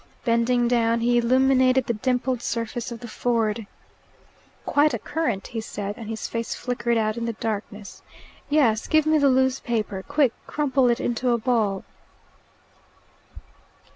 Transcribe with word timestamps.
Bending 0.25 0.67
down, 0.67 1.01
he 1.01 1.19
illuminated 1.19 1.85
the 1.85 1.93
dimpled 1.93 2.41
surface 2.41 2.91
of 2.91 3.01
the 3.01 3.07
ford. 3.07 3.67
"Quite 4.65 4.95
a 4.95 4.97
current." 4.97 5.45
he 5.45 5.61
said, 5.61 5.95
and 5.95 6.09
his 6.09 6.27
face 6.27 6.55
flickered 6.55 6.97
out 6.97 7.17
in 7.17 7.25
the 7.25 7.33
darkness. 7.33 8.01
"Yes, 8.49 8.87
give 8.87 9.05
me 9.05 9.19
the 9.19 9.29
loose 9.29 9.59
paper, 9.59 10.03
quick! 10.07 10.33
Crumple 10.47 10.89
it 10.89 10.99
into 10.99 11.29
a 11.29 11.37
ball." 11.37 11.83